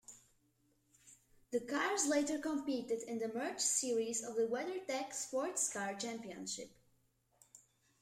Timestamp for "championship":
5.99-6.71